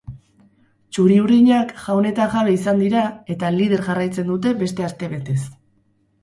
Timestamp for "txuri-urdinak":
0.95-1.73